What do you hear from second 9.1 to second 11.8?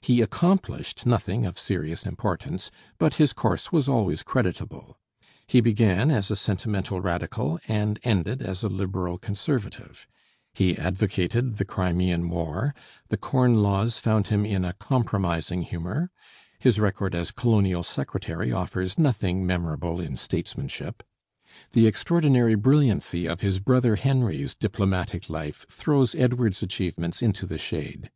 Conservative; he advocated the